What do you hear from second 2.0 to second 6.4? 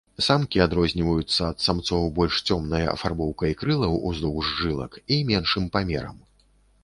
больш цёмнай афарбоўкай крылаў ўздоўж жылак і меншым памерам.